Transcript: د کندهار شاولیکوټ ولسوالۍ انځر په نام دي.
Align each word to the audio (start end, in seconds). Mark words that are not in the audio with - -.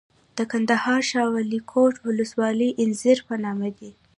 د 0.37 0.39
کندهار 0.51 1.01
شاولیکوټ 1.11 1.93
ولسوالۍ 2.07 2.69
انځر 2.83 3.17
په 3.27 3.35
نام 3.43 3.59
دي. 3.77 3.91